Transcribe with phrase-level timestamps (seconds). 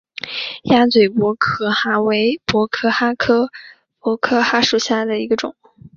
[0.63, 3.49] 鸭嘴薄壳蛤为薄壳蛤科
[3.99, 5.53] 薄壳蛤属下的一个种。